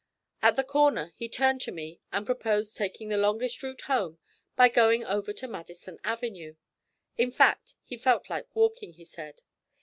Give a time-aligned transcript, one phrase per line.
[0.41, 4.17] At the corner he turned to me and proposed taking the longest route home
[4.55, 6.55] by going over to Madison Avenue.
[7.19, 9.43] In fact, he felt like walking, he said.